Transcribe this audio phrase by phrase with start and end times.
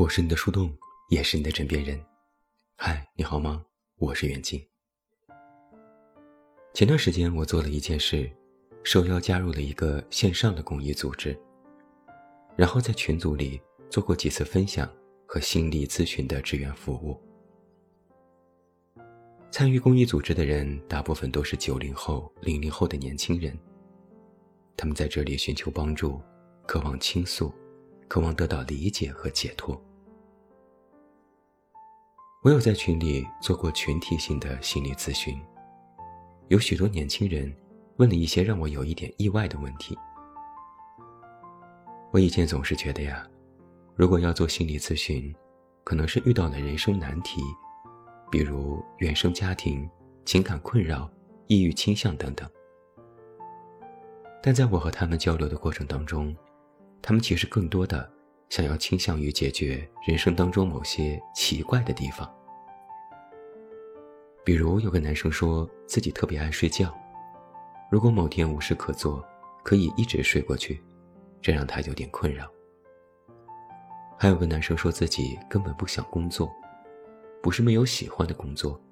[0.00, 0.74] 我是你的树洞，
[1.10, 2.02] 也是你的枕边人。
[2.74, 3.62] 嗨，你好吗？
[3.98, 4.58] 我是远近。
[6.72, 8.30] 前段时间我做了一件事，
[8.82, 11.38] 受邀加入了一个线上的公益组织，
[12.56, 13.60] 然后在群组里
[13.90, 14.90] 做过几次分享
[15.26, 17.20] 和心理咨询的志愿服务。
[19.50, 23.54] 参与公益组织的人大部分都是九零后、零零后的年轻人，
[24.78, 26.18] 他们在这里寻求帮助，
[26.66, 27.52] 渴望倾诉。
[28.08, 29.80] 渴望得到理解和解脱。
[32.42, 35.38] 我有在群里做过群体性的心理咨询，
[36.48, 37.54] 有许多年轻人
[37.96, 39.94] 问了一些让我有一点意外的问题。
[42.10, 43.28] 我以前总是觉得呀，
[43.94, 45.34] 如果要做心理咨询，
[45.84, 47.42] 可能是遇到了人生难题，
[48.30, 49.86] 比如原生家庭、
[50.24, 51.10] 情感困扰、
[51.46, 52.48] 抑郁倾向等等。
[54.42, 56.34] 但在我和他们交流的过程当中，
[57.02, 58.10] 他们其实更多的
[58.48, 62.28] 想要倾向于解决人生当中某些奇怪的地方，
[64.50, 66.92] 比如有个男生说自己特别爱睡觉，
[67.88, 69.24] 如果某天无事可做，
[69.62, 70.82] 可以一直睡过去，
[71.40, 72.50] 这让他有点困扰。
[74.18, 76.50] 还有个男生说自己根本不想工作，
[77.40, 78.82] 不是没有喜欢的工作，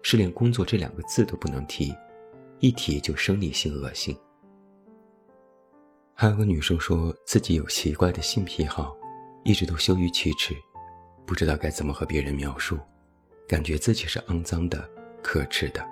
[0.00, 1.92] 是连工作这两个字都不能提，
[2.60, 4.16] 一提就生理性恶心。
[6.14, 8.96] 还有个女生说自己有奇怪的性癖好，
[9.42, 10.54] 一直都羞于启齿，
[11.26, 12.78] 不知道该怎么和别人描述，
[13.48, 14.88] 感觉自己是肮脏的、
[15.22, 15.84] 可耻的。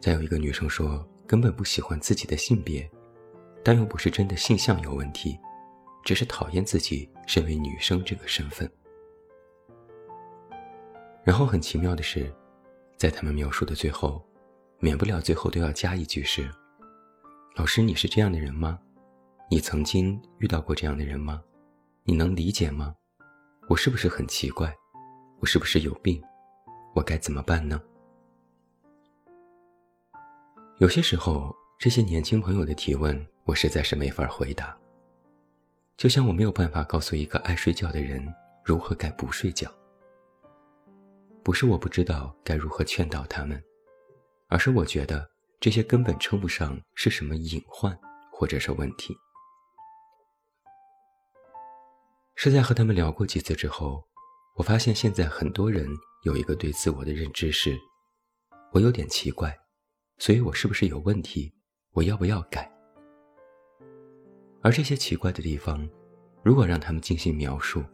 [0.00, 2.88] 再有一个女生说根本不喜欢自己的性别，
[3.64, 5.38] 但又不是真的性向有问题，
[6.04, 8.70] 只是讨厌自己身为女生这个身份。
[11.24, 12.30] 然后很奇妙的是，
[12.98, 14.22] 在他们描述的最后，
[14.78, 16.46] 免不了最后都要加一句是。
[17.56, 18.78] 老师，你是这样的人吗？
[19.50, 21.42] 你曾经遇到过这样的人吗？
[22.02, 22.94] 你能理解吗？
[23.70, 24.74] 我是不是很奇怪？
[25.40, 26.22] 我是不是有病？
[26.94, 27.82] 我该怎么办呢？
[30.78, 34.76] 有些时候，这些年轻朋友的提问，我实在是没法回答。
[35.96, 38.26] 就像我没有办法告诉一个爱睡觉的人
[38.64, 39.70] 如何该不睡觉。
[41.42, 43.62] 不是我不知道该如何劝导他们，
[44.48, 45.28] 而是我觉得。
[45.60, 47.98] 这些根本称不上是什么隐患
[48.30, 49.16] 或者是问题。
[52.34, 54.04] 是在和他们聊过几次之后，
[54.56, 55.88] 我发现现在很多人
[56.24, 57.78] 有一个对自我的认知是：
[58.72, 59.54] 我有点奇怪，
[60.16, 61.52] 所以我是不是有问题？
[61.92, 62.66] 我要不要改？
[64.62, 65.86] 而这些奇怪的地方，
[66.42, 67.84] 如果让他们进行描述，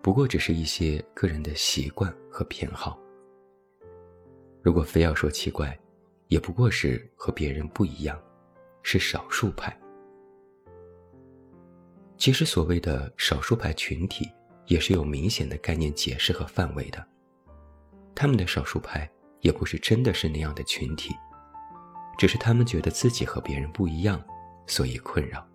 [0.00, 2.96] 不过只是一些个人的习惯和偏好。
[4.62, 5.76] 如果非要说奇怪，
[6.28, 8.22] 也不过是和别人不一样，
[8.84, 9.76] 是少数派。
[12.16, 14.30] 其实所谓的少数派群体，
[14.66, 17.04] 也是有明显的概念解释和范围的。
[18.14, 19.08] 他们的少数派
[19.40, 21.14] 也不是真的是那样的群体，
[22.16, 24.22] 只是他们觉得自己和别人不一样，
[24.66, 25.46] 所以困扰。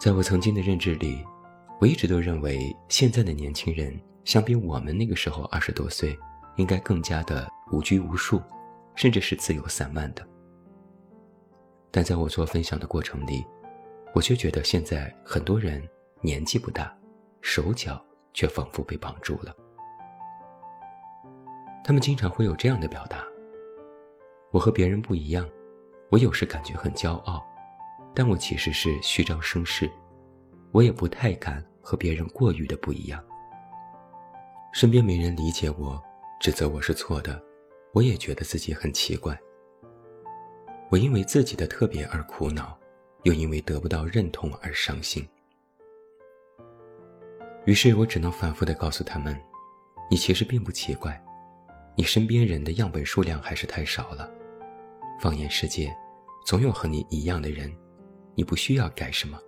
[0.00, 1.24] 在我曾经的认知里，
[1.80, 6.16] 我一直都认为现在的年轻人相比我们那个时候二十多岁。
[6.56, 8.40] 应该更加的无拘无束，
[8.94, 10.26] 甚至是自由散漫的。
[11.90, 13.44] 但在我做分享的过程里，
[14.14, 15.86] 我却觉得现在很多人
[16.22, 16.96] 年纪不大，
[17.42, 18.02] 手脚
[18.36, 19.56] 却仿佛被绑住了。
[21.82, 23.24] 他们经常会有这样的表达
[24.52, 25.48] ：“我和别人不一样，
[26.10, 27.44] 我有时感觉很骄傲，
[28.14, 29.90] 但我其实是虚张声势，
[30.70, 33.24] 我也不太敢和别人过于的不一样。
[34.72, 36.00] 身边没人理解我。”
[36.38, 37.42] 指责我是错的，
[37.94, 39.36] 我也觉得自己很奇怪。
[40.90, 42.78] 我因为自己的特别而苦恼，
[43.22, 45.26] 又因为得不到认同而伤心。
[47.66, 49.38] 于是我只能反复的告诉他们
[50.10, 51.22] ：“你其实并不奇怪，
[51.96, 54.30] 你身边人的样本数量还是太少了。
[55.20, 55.94] 放眼世界，
[56.44, 57.70] 总有和你一样的人，
[58.34, 59.38] 你不需要改什么。”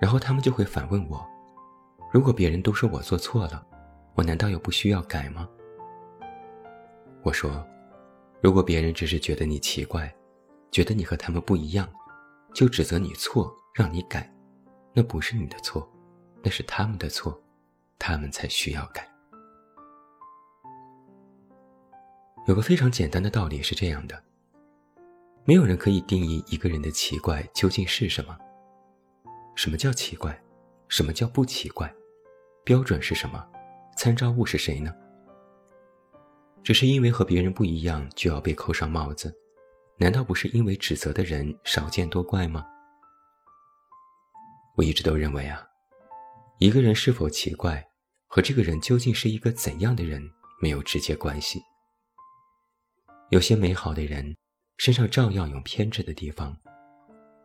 [0.00, 1.24] 然后他们就会反问我
[2.12, 3.64] ：“如果别人都说我做错了？”
[4.14, 5.48] 我难道又不需要改吗？
[7.22, 7.64] 我说，
[8.42, 10.12] 如果别人只是觉得你奇怪，
[10.72, 11.88] 觉得你和他们不一样，
[12.52, 14.28] 就指责你错，让你改，
[14.92, 15.88] 那不是你的错，
[16.42, 17.38] 那是他们的错，
[17.98, 19.08] 他们才需要改。
[22.46, 24.22] 有个非常简单的道理是这样的：
[25.44, 28.36] 没有人可以定义一个人的奇怪究竟是什么。
[29.54, 30.40] 什么叫奇怪？
[30.88, 31.92] 什么叫不奇怪？
[32.64, 33.46] 标准是什么？
[33.96, 34.94] 参照物是谁呢？
[36.62, 39.34] 只是因为和别人不一样就要被扣上帽子，
[39.98, 42.64] 难道不是因为指责的人少见多怪吗？
[44.76, 45.67] 我一直都认为啊，
[46.60, 47.88] 一个人是否奇怪，
[48.26, 50.20] 和这个人究竟是一个怎样的人
[50.60, 51.62] 没有直接关系。
[53.30, 54.36] 有些美好的人
[54.76, 56.56] 身上照样有偏执的地方，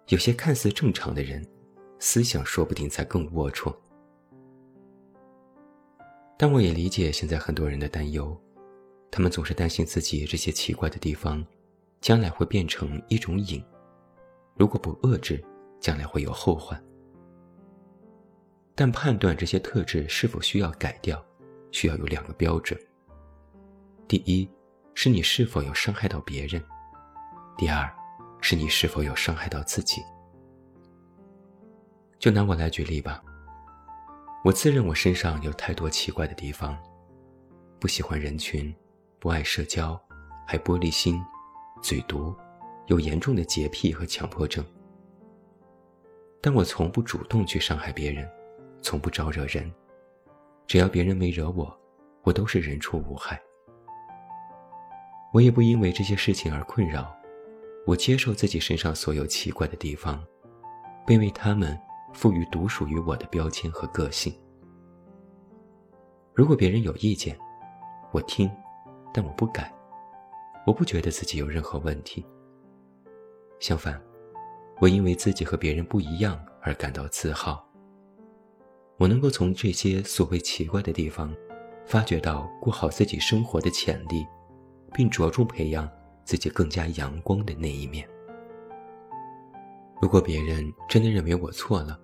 [0.08, 1.48] 有些看似正常的人，
[2.00, 3.72] 思想说不定才更龌龊。
[6.36, 8.36] 但我也理解现在很多人的担忧，
[9.12, 11.46] 他们总是担心自己这些奇怪的地方，
[12.02, 13.64] 将来会变成一种瘾，
[14.56, 15.40] 如果不遏制，
[15.80, 16.84] 将来会有后患。
[18.76, 21.24] 但判断这些特质是否需要改掉，
[21.72, 22.80] 需要有两个标准。
[24.08, 24.50] 第一，
[24.96, 26.62] 是你是否有伤害到别人；
[27.58, 27.92] 第二，
[28.42, 30.02] 是你是否有伤害到自己。
[32.18, 33.24] 就拿我来举例吧。
[34.44, 36.78] 我自认我身上有太多奇怪的地方，
[37.80, 38.76] 不喜欢人群，
[39.20, 40.00] 不爱社交，
[40.48, 41.22] 还玻璃心，
[41.82, 42.36] 嘴毒，
[42.88, 44.66] 有严重的洁癖和强迫症。
[46.42, 48.30] 但我从不主动去伤害别人，
[48.84, 49.74] 从不招惹人，
[50.68, 51.76] 只要别人没惹我，
[52.22, 53.42] 我都是人畜无害。
[55.34, 57.12] 我也不因为这些事情而困扰，
[57.88, 60.24] 我接受自己身上所有奇怪的地方，
[61.08, 61.76] 并为他们。
[62.14, 64.32] 赋予独属于我的标签和个性。
[66.32, 67.36] 如果别人有意见，
[68.12, 68.48] 我听，
[69.12, 69.74] 但我不改。
[70.64, 72.24] 我不觉得自己有任何问题。
[73.60, 74.00] 相反，
[74.80, 77.68] 我因为自己和别人不一样而感到自豪。
[79.04, 81.36] 我能够从这些所谓奇怪的地方，
[81.86, 84.26] 发掘到过好自己生活的潜力，
[84.94, 85.92] 并着重培养
[86.24, 88.08] 自己更加阳光的那一面。
[90.02, 92.00] 如果别人真的认为我错了，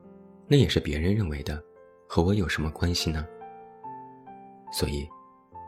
[0.45, 1.63] 那也是别人认为的，
[2.05, 3.25] 和我有什么关系呢？
[4.69, 5.07] 所以，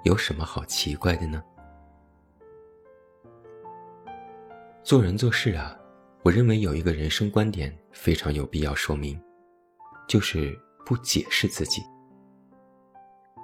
[0.04, 1.42] 有什么好奇怪的呢？
[4.84, 5.80] 做人做事啊，
[6.24, 9.18] 我认为有一个人生观点非常有必要说明，
[10.10, 11.82] 就是不解释自己。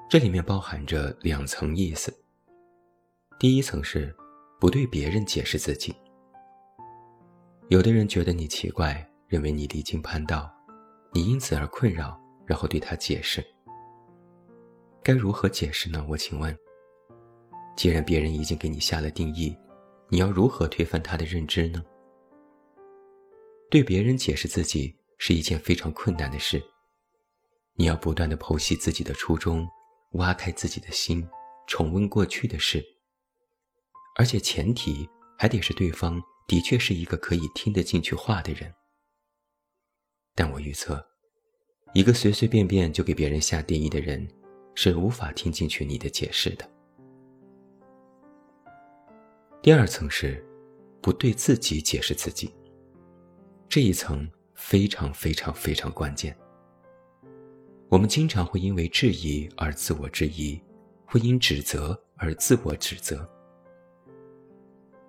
[0.10, 2.14] 这里面包含着两层意思。
[3.40, 4.16] 第一层是
[4.60, 5.96] 不对别人解释自己。
[7.68, 10.50] 有的人觉得你奇怪，认为你离经叛道，
[11.14, 13.46] 你因此而困扰，然后对他解释。
[15.04, 16.06] 该如何解释呢？
[16.10, 16.58] 我请问。
[17.76, 19.56] 既然别人已经给你下了定义，
[20.10, 21.84] 你要如何推翻他的认知呢？
[23.70, 26.64] 对别人解释自己是一件非常困难的事。
[27.78, 29.66] 你要不断的剖析自己的初衷，
[30.14, 31.26] 挖开自己的心，
[31.68, 32.84] 重温过去的事。
[34.16, 35.08] 而且前提
[35.38, 36.22] 还得是对方。
[36.48, 38.74] 的确是一个可以听得进去话的人，
[40.34, 41.06] 但我预测，
[41.94, 44.26] 一个随随便便就给别人下定义的人，
[44.74, 46.66] 是无法听进去你的解释的。
[49.62, 50.42] 第二层是，
[51.02, 52.50] 不对自己解释自己，
[53.68, 54.26] 这一层
[54.56, 56.34] 非常非常非常关键。
[57.90, 60.62] 我们经常会因为质疑而自我质疑，
[61.06, 63.28] 会因指责而自我指责。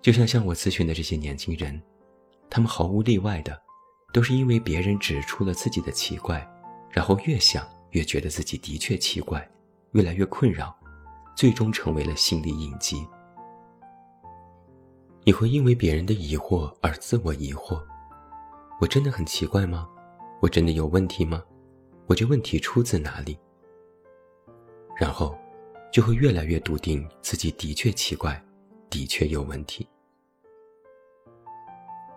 [0.01, 1.81] 就像向我咨询的这些年轻人，
[2.49, 3.61] 他们毫无例外的，
[4.13, 6.47] 都是因为别人指出了自己的奇怪，
[6.89, 9.45] 然后越想越觉得自己的确奇怪，
[9.91, 10.73] 越来越困扰，
[11.35, 13.05] 最终成为了心理隐疾。
[15.25, 17.83] 你会因为别人的疑惑而自我疑惑：
[18.79, 19.85] 我真的很奇怪吗？
[20.39, 21.43] 我真的有问题吗？
[22.09, 23.37] 我这问题出自哪里？
[24.97, 25.37] 然后，
[25.93, 28.43] 就会越来越笃定自己的确奇怪。
[28.89, 29.87] 的确有问题，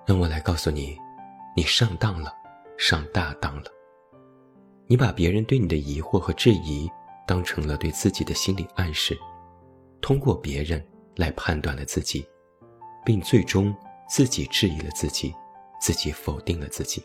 [0.06, 0.96] 让我来告诉你，
[1.54, 2.32] 你上当了，
[2.78, 3.70] 上大当了。
[4.86, 6.90] 你把别人对你的疑惑和质疑
[7.26, 9.14] 当成了对自己的心理暗示，
[10.00, 10.82] 通过别人
[11.16, 12.26] 来判断了自己，
[13.04, 13.76] 并最终
[14.08, 15.34] 自己质疑了自己，
[15.78, 17.04] 自己否定了自己。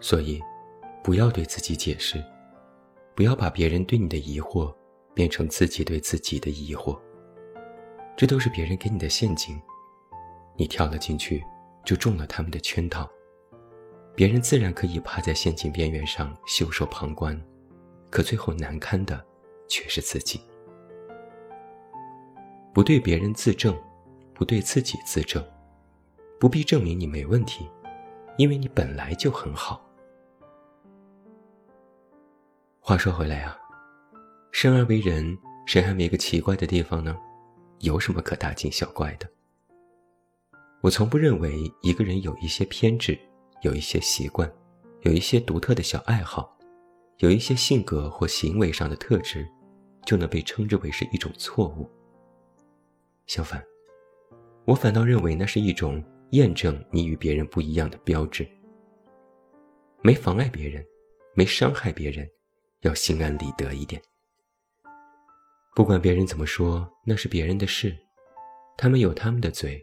[0.00, 0.40] 所以，
[1.02, 2.22] 不要对自己解释，
[3.14, 4.74] 不要把别人对你的疑惑
[5.14, 6.98] 变成自己对自己的疑惑。
[8.16, 9.60] 这都是别人给你的陷阱，
[10.56, 11.42] 你跳了进去，
[11.84, 13.08] 就中了他们的圈套。
[14.14, 17.38] 别人自然可以趴在陷阱边缘上袖手旁观，
[18.10, 19.22] 可最后难堪的
[19.68, 20.40] 却是自己。
[22.72, 23.74] 不对别人自证，
[24.34, 25.42] 不对自己自证，
[26.38, 27.68] 不必证明你没问题，
[28.38, 29.85] 因为你本来就很好。
[32.88, 33.58] 话说回来啊，
[34.52, 37.18] 生而为人，谁还没个奇怪的地方呢？
[37.80, 39.28] 有什么可大惊小怪的？
[40.82, 43.18] 我从不认为一个人有一些偏执，
[43.62, 44.48] 有一些习惯，
[45.00, 46.56] 有一些独特的小爱好，
[47.16, 49.44] 有一些性格或行为上的特质，
[50.04, 51.90] 就能被称之为是一种错误。
[53.26, 53.60] 相反，
[54.64, 56.00] 我反倒认为那是一种
[56.30, 58.46] 验证你与别人不一样的标志。
[60.02, 60.86] 没妨碍别人，
[61.34, 62.30] 没伤害别人，
[62.80, 64.00] 要心安理得一点。
[65.74, 67.96] 不管别人怎么说，那是别人的事，
[68.78, 69.78] 他们有他们的嘴，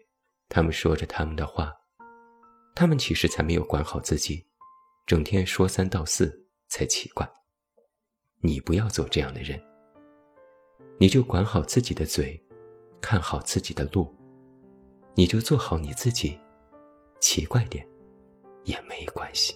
[0.50, 1.71] 他们说着他们的话，
[2.75, 4.45] 他们其实才没有管好自己，
[5.05, 7.31] 整天说三道四才奇怪。
[8.41, 9.62] 你不要做这样的人，
[10.97, 12.43] 你就管好自己的嘴，
[13.00, 14.13] 看好自己的路，
[15.13, 16.39] 你就做好你自己，
[17.21, 17.88] 奇怪点
[18.63, 19.55] 也没关系。